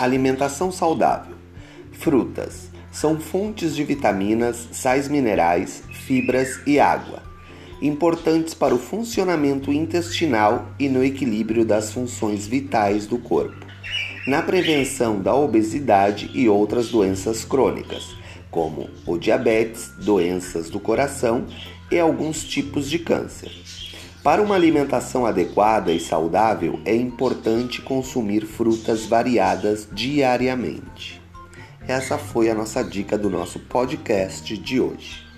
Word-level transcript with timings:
Alimentação 0.00 0.72
saudável. 0.72 1.36
Frutas 1.92 2.70
são 2.90 3.20
fontes 3.20 3.76
de 3.76 3.84
vitaminas, 3.84 4.66
sais 4.72 5.08
minerais, 5.08 5.82
fibras 5.92 6.58
e 6.66 6.80
água, 6.80 7.22
importantes 7.82 8.54
para 8.54 8.74
o 8.74 8.78
funcionamento 8.78 9.70
intestinal 9.70 10.70
e 10.78 10.88
no 10.88 11.04
equilíbrio 11.04 11.66
das 11.66 11.92
funções 11.92 12.46
vitais 12.46 13.06
do 13.06 13.18
corpo, 13.18 13.66
na 14.26 14.40
prevenção 14.40 15.20
da 15.20 15.34
obesidade 15.34 16.30
e 16.32 16.48
outras 16.48 16.88
doenças 16.88 17.44
crônicas, 17.44 18.16
como 18.50 18.88
o 19.04 19.18
diabetes, 19.18 19.90
doenças 19.98 20.70
do 20.70 20.80
coração 20.80 21.44
e 21.90 21.98
alguns 21.98 22.42
tipos 22.42 22.88
de 22.88 22.98
câncer. 23.00 23.52
Para 24.22 24.42
uma 24.42 24.54
alimentação 24.54 25.24
adequada 25.24 25.90
e 25.92 25.98
saudável, 25.98 26.78
é 26.84 26.94
importante 26.94 27.80
consumir 27.80 28.44
frutas 28.44 29.06
variadas 29.06 29.88
diariamente. 29.90 31.22
Essa 31.88 32.18
foi 32.18 32.50
a 32.50 32.54
nossa 32.54 32.84
dica 32.84 33.16
do 33.16 33.30
nosso 33.30 33.58
podcast 33.60 34.58
de 34.58 34.78
hoje. 34.78 35.29